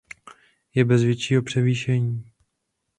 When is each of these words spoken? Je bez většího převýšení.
Je 0.75 0.83
bez 0.85 1.03
většího 1.03 1.41
převýšení. 1.43 2.25